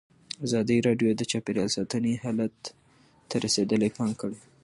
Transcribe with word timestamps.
ازادي 0.45 0.77
راډیو 0.87 1.09
د 1.15 1.21
چاپیریال 1.31 1.69
ساتنه 1.77 2.11
حالت 2.23 2.55
ته 3.29 3.35
رسېدلي 3.45 3.89
پام 3.97 4.09
کړی. 4.21 4.37